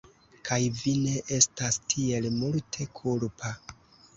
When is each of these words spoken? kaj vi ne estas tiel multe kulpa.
kaj 0.47 0.57
vi 0.77 0.93
ne 1.01 1.13
estas 1.35 1.79
tiel 1.93 2.31
multe 2.39 2.89
kulpa. 3.03 3.57